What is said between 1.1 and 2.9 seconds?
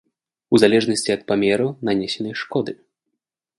ад памеру нанесенай шкоды.